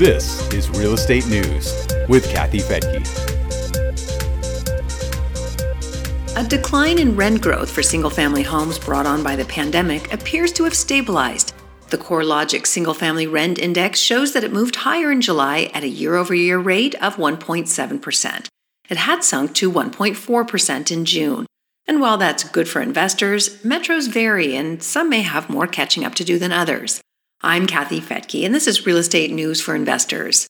This 0.00 0.50
is 0.54 0.70
Real 0.70 0.94
Estate 0.94 1.26
News 1.26 1.86
with 2.08 2.26
Kathy 2.30 2.60
Fettke. 2.60 3.06
A 6.38 6.48
decline 6.48 6.98
in 6.98 7.14
rent 7.14 7.42
growth 7.42 7.70
for 7.70 7.82
single 7.82 8.08
family 8.08 8.42
homes 8.42 8.78
brought 8.78 9.04
on 9.04 9.22
by 9.22 9.36
the 9.36 9.44
pandemic 9.44 10.10
appears 10.10 10.52
to 10.52 10.64
have 10.64 10.74
stabilized. 10.74 11.52
The 11.90 11.98
CoreLogic 11.98 12.66
Single 12.66 12.94
Family 12.94 13.26
Rent 13.26 13.58
Index 13.58 14.00
shows 14.00 14.32
that 14.32 14.42
it 14.42 14.54
moved 14.54 14.76
higher 14.76 15.12
in 15.12 15.20
July 15.20 15.70
at 15.74 15.84
a 15.84 15.88
year 15.88 16.14
over 16.14 16.34
year 16.34 16.58
rate 16.58 16.94
of 16.94 17.16
1.7%. 17.16 18.46
It 18.88 18.96
had 18.96 19.22
sunk 19.22 19.54
to 19.56 19.70
1.4% 19.70 20.90
in 20.90 21.04
June. 21.04 21.44
And 21.86 22.00
while 22.00 22.16
that's 22.16 22.44
good 22.44 22.70
for 22.70 22.80
investors, 22.80 23.62
metros 23.62 24.08
vary 24.08 24.56
and 24.56 24.82
some 24.82 25.10
may 25.10 25.20
have 25.20 25.50
more 25.50 25.66
catching 25.66 26.06
up 26.06 26.14
to 26.14 26.24
do 26.24 26.38
than 26.38 26.52
others. 26.52 27.02
I'm 27.42 27.66
Kathy 27.66 28.02
Fettke, 28.02 28.44
and 28.44 28.54
this 28.54 28.66
is 28.66 28.84
Real 28.84 28.98
Estate 28.98 29.32
News 29.32 29.62
for 29.62 29.74
Investors. 29.74 30.46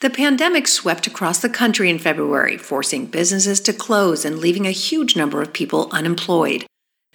The 0.00 0.10
pandemic 0.10 0.68
swept 0.68 1.06
across 1.06 1.40
the 1.40 1.48
country 1.48 1.88
in 1.88 1.98
February, 1.98 2.58
forcing 2.58 3.06
businesses 3.06 3.60
to 3.60 3.72
close 3.72 4.26
and 4.26 4.38
leaving 4.38 4.66
a 4.66 4.70
huge 4.70 5.16
number 5.16 5.40
of 5.40 5.54
people 5.54 5.88
unemployed. 5.90 6.66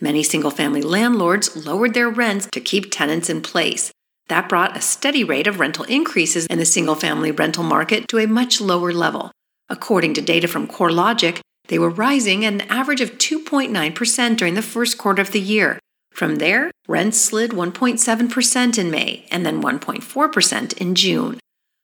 Many 0.01 0.23
single 0.23 0.49
family 0.49 0.81
landlords 0.81 1.55
lowered 1.63 1.93
their 1.93 2.09
rents 2.09 2.47
to 2.53 2.59
keep 2.59 2.91
tenants 2.91 3.29
in 3.29 3.43
place. 3.43 3.91
That 4.29 4.49
brought 4.49 4.75
a 4.75 4.81
steady 4.81 5.23
rate 5.23 5.45
of 5.45 5.59
rental 5.59 5.85
increases 5.85 6.47
in 6.47 6.57
the 6.57 6.65
single 6.65 6.95
family 6.95 7.29
rental 7.29 7.63
market 7.63 8.07
to 8.07 8.17
a 8.17 8.25
much 8.25 8.59
lower 8.59 8.91
level. 8.91 9.31
According 9.69 10.15
to 10.15 10.21
data 10.21 10.47
from 10.47 10.67
CoreLogic, 10.67 11.39
they 11.67 11.77
were 11.77 11.91
rising 11.91 12.43
at 12.45 12.53
an 12.53 12.61
average 12.61 12.99
of 12.99 13.19
2.9% 13.19 14.37
during 14.37 14.55
the 14.55 14.63
first 14.63 14.97
quarter 14.97 15.21
of 15.21 15.33
the 15.33 15.39
year. 15.39 15.77
From 16.13 16.35
there, 16.35 16.71
rents 16.87 17.19
slid 17.19 17.51
1.7% 17.51 18.77
in 18.77 18.91
May 18.91 19.25
and 19.31 19.45
then 19.45 19.61
1.4% 19.61 20.77
in 20.77 20.95
June. 20.95 21.39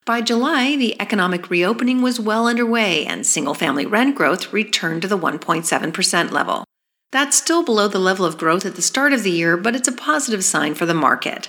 By 0.06 0.20
July, 0.20 0.76
the 0.76 1.00
economic 1.00 1.50
reopening 1.50 2.00
was 2.00 2.18
well 2.18 2.46
underway 2.46 3.04
and 3.04 3.26
single 3.26 3.54
family 3.54 3.86
rent 3.86 4.16
growth 4.16 4.52
returned 4.52 5.02
to 5.02 5.08
the 5.08 5.18
1.7% 5.18 6.30
level. 6.30 6.64
That's 7.12 7.36
still 7.36 7.64
below 7.64 7.88
the 7.88 7.98
level 7.98 8.24
of 8.24 8.38
growth 8.38 8.64
at 8.64 8.76
the 8.76 8.82
start 8.82 9.12
of 9.12 9.24
the 9.24 9.32
year, 9.32 9.56
but 9.56 9.74
it's 9.74 9.88
a 9.88 9.92
positive 9.92 10.44
sign 10.44 10.74
for 10.74 10.86
the 10.86 10.94
market. 10.94 11.48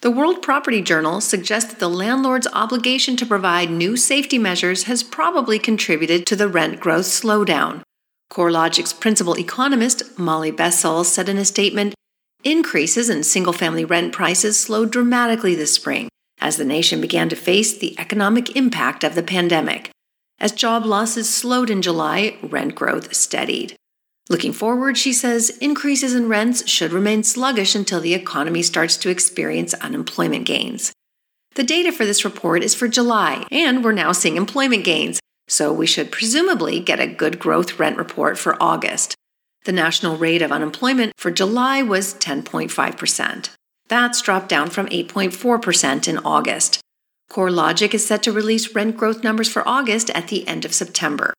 The 0.00 0.10
World 0.10 0.42
Property 0.42 0.80
Journal 0.80 1.20
suggests 1.20 1.70
that 1.70 1.80
the 1.80 1.88
landlord's 1.88 2.46
obligation 2.52 3.16
to 3.16 3.26
provide 3.26 3.70
new 3.70 3.96
safety 3.96 4.38
measures 4.38 4.84
has 4.84 5.02
probably 5.02 5.58
contributed 5.58 6.24
to 6.26 6.36
the 6.36 6.46
rent 6.46 6.78
growth 6.78 7.06
slowdown. 7.06 7.82
CoreLogic's 8.30 8.92
principal 8.92 9.38
economist, 9.38 10.18
Molly 10.18 10.52
Boesel, 10.52 11.04
said 11.04 11.28
in 11.28 11.38
a 11.38 11.44
statement 11.44 11.94
Increases 12.44 13.10
in 13.10 13.24
single 13.24 13.52
family 13.52 13.84
rent 13.84 14.12
prices 14.12 14.58
slowed 14.58 14.92
dramatically 14.92 15.54
this 15.56 15.72
spring 15.72 16.08
as 16.40 16.56
the 16.56 16.64
nation 16.64 17.00
began 17.00 17.28
to 17.28 17.36
face 17.36 17.76
the 17.76 17.98
economic 17.98 18.54
impact 18.54 19.02
of 19.02 19.16
the 19.16 19.24
pandemic. 19.24 19.90
As 20.38 20.52
job 20.52 20.86
losses 20.86 21.28
slowed 21.28 21.68
in 21.68 21.82
July, 21.82 22.38
rent 22.42 22.76
growth 22.76 23.12
steadied. 23.12 23.74
Looking 24.30 24.52
forward, 24.52 24.96
she 24.96 25.12
says 25.12 25.50
increases 25.58 26.14
in 26.14 26.28
rents 26.28 26.68
should 26.68 26.92
remain 26.92 27.24
sluggish 27.24 27.74
until 27.74 28.00
the 28.00 28.14
economy 28.14 28.62
starts 28.62 28.96
to 28.98 29.10
experience 29.10 29.74
unemployment 29.74 30.46
gains. 30.46 30.92
The 31.56 31.64
data 31.64 31.90
for 31.90 32.04
this 32.04 32.24
report 32.24 32.62
is 32.62 32.74
for 32.74 32.86
July, 32.86 33.46
and 33.50 33.82
we're 33.82 33.90
now 33.90 34.12
seeing 34.12 34.36
employment 34.36 34.84
gains, 34.84 35.18
so 35.48 35.72
we 35.72 35.86
should 35.86 36.12
presumably 36.12 36.78
get 36.78 37.00
a 37.00 37.06
good 37.08 37.40
growth 37.40 37.80
rent 37.80 37.96
report 37.96 38.38
for 38.38 38.62
August. 38.62 39.16
The 39.68 39.72
national 39.72 40.16
rate 40.16 40.40
of 40.40 40.50
unemployment 40.50 41.12
for 41.18 41.30
July 41.30 41.82
was 41.82 42.14
10.5%. 42.14 43.50
That's 43.88 44.22
dropped 44.22 44.48
down 44.48 44.70
from 44.70 44.86
8.4% 44.86 46.08
in 46.08 46.16
August. 46.20 46.80
CoreLogic 47.30 47.92
is 47.92 48.06
set 48.06 48.22
to 48.22 48.32
release 48.32 48.74
rent 48.74 48.96
growth 48.96 49.22
numbers 49.22 49.50
for 49.50 49.68
August 49.68 50.08
at 50.14 50.28
the 50.28 50.48
end 50.48 50.64
of 50.64 50.72
September. 50.72 51.34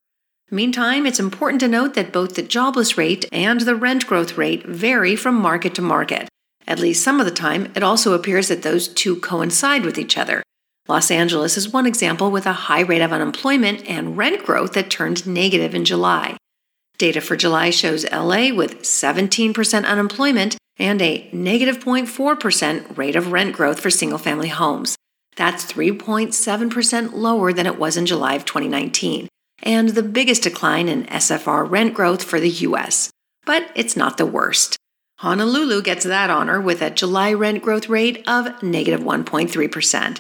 Meantime, 0.52 1.08
it's 1.08 1.20
important 1.20 1.60
to 1.62 1.68
note 1.68 1.96
that 1.96 2.14
both 2.14 2.36
the 2.36 2.44
jobless 2.44 3.00
rate 3.00 3.26
and 3.32 3.62
the 3.62 3.76
rent 3.76 4.06
growth 4.06 4.38
rate 4.38 4.64
vary 4.64 5.16
from 5.16 5.34
market 5.34 5.74
to 5.74 5.82
market. 5.82 6.30
At 6.68 6.78
least 6.78 7.04
some 7.04 7.20
of 7.20 7.26
the 7.26 7.32
time, 7.32 7.72
it 7.74 7.82
also 7.82 8.14
appears 8.14 8.50
that 8.50 8.62
those 8.62 8.88
two 8.88 9.16
coincide 9.16 9.84
with 9.84 9.98
each 9.98 10.20
other. 10.20 10.44
Los 10.88 11.10
Angeles 11.10 11.58
is 11.58 11.74
one 11.74 11.88
example 11.88 12.30
with 12.30 12.46
a 12.46 12.70
high 12.70 12.82
rate 12.82 13.02
of 13.02 13.12
unemployment 13.12 13.84
and 13.90 14.16
rent 14.16 14.46
growth 14.46 14.74
that 14.74 14.92
turned 14.92 15.26
negative 15.26 15.74
in 15.74 15.84
July. 15.84 16.38
Data 17.00 17.22
for 17.22 17.38
July 17.38 17.70
shows 17.70 18.06
LA 18.12 18.54
with 18.54 18.82
17% 18.82 19.86
unemployment 19.86 20.58
and 20.78 21.02
a 21.02 21.30
negative 21.32 21.80
0.4% 21.80 22.98
rate 22.98 23.16
of 23.16 23.32
rent 23.32 23.56
growth 23.56 23.80
for 23.80 23.90
single 23.90 24.18
family 24.18 24.50
homes. 24.50 24.98
That's 25.38 25.66
3.7% 25.72 27.14
lower 27.14 27.54
than 27.54 27.66
it 27.66 27.80
was 27.80 27.96
in 27.96 28.06
July 28.06 28.36
of 28.36 28.44
2019 28.44 29.30
and 29.64 29.90
the 29.90 30.04
biggest 30.04 30.44
decline 30.44 30.90
in 30.90 31.06
SFR 31.06 31.70
rent 31.70 31.94
growth 31.94 32.22
for 32.22 32.40
the 32.40 32.50
US. 32.50 33.10
But 33.46 33.72
it's 33.76 33.96
not 33.96 34.18
the 34.18 34.26
worst. 34.26 34.78
Honolulu 35.20 35.82
gets 35.82 36.06
that 36.06 36.30
honor 36.30 36.60
with 36.60 36.82
a 36.82 36.90
July 36.90 37.32
rent 37.34 37.62
growth 37.62 37.88
rate 37.88 38.24
of 38.28 38.62
negative 38.62 39.00
1.3%. 39.02 40.20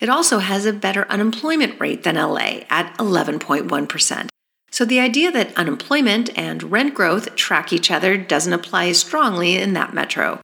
It 0.00 0.08
also 0.08 0.38
has 0.40 0.66
a 0.66 0.72
better 0.72 1.06
unemployment 1.08 1.80
rate 1.80 2.02
than 2.02 2.16
LA 2.16 2.62
at 2.68 2.96
11.1%. 2.98 4.28
So 4.70 4.84
the 4.84 5.00
idea 5.00 5.30
that 5.30 5.56
unemployment 5.56 6.36
and 6.38 6.62
rent 6.64 6.94
growth 6.94 7.34
track 7.36 7.72
each 7.72 7.90
other 7.90 8.16
doesn't 8.16 8.52
apply 8.52 8.92
strongly 8.92 9.56
in 9.56 9.72
that 9.72 9.94
metro. 9.94 10.40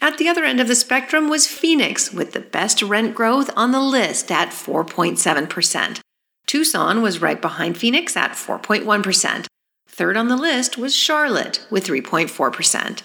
At 0.00 0.18
the 0.18 0.28
other 0.28 0.44
end 0.44 0.60
of 0.60 0.68
the 0.68 0.74
spectrum 0.74 1.28
was 1.28 1.46
Phoenix, 1.46 2.12
with 2.12 2.32
the 2.32 2.40
best 2.40 2.82
rent 2.82 3.14
growth 3.14 3.50
on 3.56 3.72
the 3.72 3.80
list 3.80 4.30
at 4.30 4.50
4.7%. 4.50 6.00
Tucson 6.46 7.02
was 7.02 7.22
right 7.22 7.40
behind 7.40 7.76
Phoenix 7.76 8.16
at 8.16 8.32
4.1%. 8.32 9.46
Third 9.88 10.16
on 10.16 10.28
the 10.28 10.36
list 10.36 10.76
was 10.76 10.94
Charlotte 10.94 11.66
with 11.70 11.86
3.4%. 11.86 13.02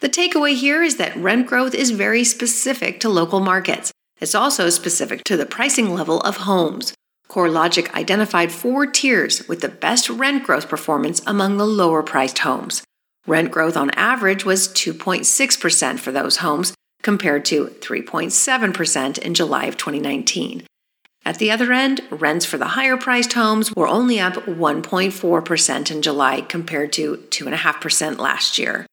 The 0.00 0.08
takeaway 0.08 0.56
here 0.56 0.82
is 0.82 0.96
that 0.96 1.14
rent 1.16 1.46
growth 1.46 1.74
is 1.74 1.90
very 1.90 2.24
specific 2.24 2.98
to 3.00 3.08
local 3.08 3.38
markets. 3.38 3.92
It's 4.20 4.34
also 4.34 4.70
specific 4.70 5.22
to 5.24 5.36
the 5.36 5.46
pricing 5.46 5.94
level 5.94 6.20
of 6.22 6.38
homes. 6.38 6.94
CoreLogic 7.32 7.90
identified 7.94 8.52
four 8.52 8.84
tiers 8.84 9.48
with 9.48 9.62
the 9.62 9.70
best 9.70 10.10
rent 10.10 10.44
growth 10.44 10.68
performance 10.68 11.22
among 11.26 11.56
the 11.56 11.66
lower 11.66 12.02
priced 12.02 12.40
homes. 12.40 12.82
Rent 13.26 13.50
growth 13.50 13.74
on 13.74 13.88
average 13.92 14.44
was 14.44 14.68
2.6% 14.68 15.98
for 15.98 16.12
those 16.12 16.36
homes, 16.38 16.74
compared 17.02 17.46
to 17.46 17.68
3.7% 17.80 19.16
in 19.16 19.32
July 19.32 19.64
of 19.64 19.78
2019. 19.78 20.64
At 21.24 21.38
the 21.38 21.50
other 21.50 21.72
end, 21.72 22.02
rents 22.10 22.44
for 22.44 22.58
the 22.58 22.74
higher 22.76 22.98
priced 22.98 23.32
homes 23.32 23.72
were 23.74 23.88
only 23.88 24.20
up 24.20 24.34
1.4% 24.34 25.90
in 25.90 26.02
July 26.02 26.42
compared 26.42 26.92
to 26.92 27.16
2.5% 27.30 28.18
last 28.18 28.58
year. 28.58 28.84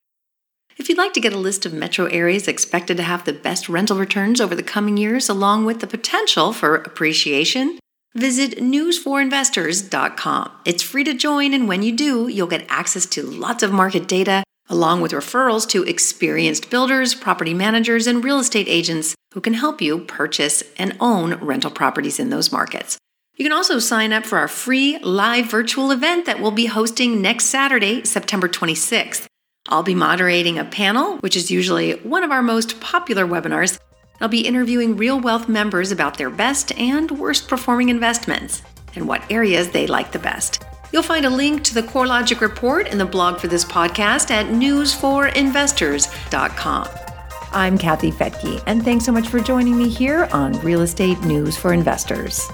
If 0.78 0.88
you'd 0.88 0.98
like 0.98 1.12
to 1.12 1.20
get 1.20 1.34
a 1.34 1.38
list 1.38 1.66
of 1.66 1.74
metro 1.74 2.06
areas 2.06 2.48
expected 2.48 2.96
to 2.96 3.04
have 3.04 3.26
the 3.26 3.34
best 3.34 3.68
rental 3.68 3.98
returns 3.98 4.40
over 4.40 4.56
the 4.56 4.64
coming 4.64 4.96
years, 4.96 5.28
along 5.28 5.66
with 5.66 5.82
the 5.82 5.88
potential 5.88 6.54
for 6.54 6.76
appreciation, 6.76 7.80
visit 8.16 8.58
newsforinvestors.com. 8.58 10.52
It's 10.66 10.84
free 10.84 11.04
to 11.04 11.14
join, 11.14 11.54
and 11.54 11.68
when 11.68 11.84
you 11.84 11.92
do, 11.96 12.28
you'll 12.28 12.48
get 12.48 12.66
access 12.70 13.06
to 13.08 13.24
lots 13.24 13.64
of 13.64 13.72
market 13.72 14.08
data, 14.08 14.44
along 14.68 15.02
with 15.02 15.12
referrals 15.12 15.68
to 15.70 15.84
experienced 15.84 16.70
builders, 16.70 17.16
property 17.16 17.54
managers, 17.54 18.08
and 18.08 18.24
real 18.24 18.40
estate 18.40 18.68
agents 18.68 19.16
who 19.34 19.42
can 19.42 19.54
help 19.54 19.82
you 19.82 20.00
purchase 20.00 20.64
and 20.78 20.96
own 21.00 21.36
rental 21.36 21.72
properties 21.72 22.20
in 22.20 22.30
those 22.30 22.52
markets. 22.52 22.98
You 23.36 23.46
can 23.46 23.54
also 23.54 23.80
sign 23.80 24.12
up 24.12 24.26
for 24.26 24.38
our 24.38 24.50
free 24.50 24.98
live 25.00 25.50
virtual 25.50 25.92
event 25.92 26.26
that 26.26 26.42
we'll 26.42 26.52
be 26.52 26.66
hosting 26.66 27.22
next 27.22 27.46
Saturday, 27.46 28.04
September 28.04 28.50
26th. 28.50 29.28
I'll 29.70 29.84
be 29.84 29.96
moderating 29.96 30.58
a 30.58 30.66
panel, 30.66 31.18
which 31.20 31.38
is 31.38 31.50
usually 31.50 31.94
one 32.00 32.24
of 32.24 32.32
our 32.32 32.42
most 32.42 32.82
popular 32.82 33.26
webinars. 33.26 33.80
I'll 34.22 34.28
be 34.28 34.46
interviewing 34.46 34.98
Real 34.98 35.20
Wealth 35.20 35.48
members 35.48 35.92
about 35.92 36.18
their 36.18 36.30
best 36.30 36.78
and 36.78 37.10
worst 37.12 37.48
performing 37.48 37.90
investments 37.90 38.62
and 38.96 39.08
what 39.08 39.24
areas 39.32 39.70
they 39.70 39.88
like 39.88 40.12
the 40.12 40.20
best. 40.20 40.64
You'll 40.92 41.04
find 41.04 41.26
a 41.26 41.30
link 41.30 41.64
to 41.66 41.74
the 41.74 41.84
CoreLogic 41.84 42.42
report 42.42 42.88
in 42.88 42.98
the 42.98 43.06
blog 43.06 43.40
for 43.40 43.48
this 43.48 43.64
podcast 43.64 44.32
at 44.32 44.48
newsforinvestors.com. 44.48 46.88
I'm 47.52 47.78
Kathy 47.78 48.12
Fettke, 48.12 48.64
and 48.66 48.84
thanks 48.84 49.06
so 49.06 49.12
much 49.12 49.28
for 49.28 49.40
joining 49.40 49.78
me 49.78 49.90
here 49.90 50.28
on 50.32 50.54
Real 50.62 50.82
Estate 50.82 51.22
News 51.22 51.56
for 51.58 51.74
Investors. 51.74 52.50